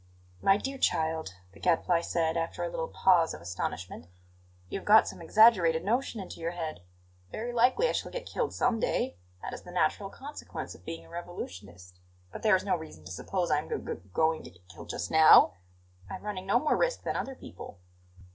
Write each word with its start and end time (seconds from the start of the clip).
"My 0.41 0.57
dear 0.57 0.79
child," 0.79 1.35
the 1.51 1.59
Gadfly 1.59 2.01
said, 2.01 2.35
after 2.35 2.63
a 2.63 2.69
little 2.69 2.87
pause 2.87 3.35
of 3.35 3.41
astonishment, 3.41 4.07
"you 4.67 4.79
have 4.79 4.87
got 4.87 5.07
some 5.07 5.21
exaggerated 5.21 5.85
notion 5.85 6.19
into 6.19 6.39
your 6.39 6.53
head. 6.53 6.79
Very 7.31 7.53
likely 7.53 7.87
I 7.87 7.91
shall 7.91 8.09
get 8.11 8.25
killed 8.25 8.51
some 8.51 8.79
day 8.79 9.17
that 9.43 9.53
is 9.53 9.61
the 9.61 9.69
natural 9.71 10.09
consequence 10.09 10.73
of 10.73 10.85
being 10.85 11.05
a 11.05 11.09
revolutionist. 11.09 11.99
But 12.31 12.41
there 12.41 12.55
is 12.55 12.63
no 12.65 12.75
reason 12.75 13.05
to 13.05 13.11
suppose 13.11 13.51
I 13.51 13.59
am 13.59 13.69
g 13.69 13.75
g 13.77 13.99
going 14.11 14.41
to 14.41 14.49
get 14.49 14.67
killed 14.69 14.89
just 14.89 15.11
now. 15.11 15.53
I 16.09 16.15
am 16.15 16.23
running 16.23 16.47
no 16.47 16.57
more 16.59 16.75
risk 16.75 17.03
than 17.03 17.15
other 17.15 17.35
people." 17.35 17.77